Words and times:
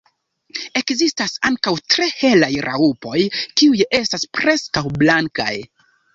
Ekzistas 0.79 1.35
ankaŭ 1.49 1.73
tre 1.95 2.07
helaj 2.21 2.49
raŭpoj, 2.69 3.15
kiuj 3.61 3.87
estas 4.01 4.27
preskaŭ 4.41 4.85
blankaj. 4.99 5.53